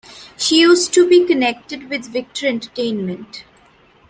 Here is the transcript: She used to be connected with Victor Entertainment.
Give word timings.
She 0.35 0.61
used 0.61 0.95
to 0.95 1.07
be 1.07 1.27
connected 1.27 1.87
with 1.87 2.07
Victor 2.11 2.47
Entertainment. 2.47 3.43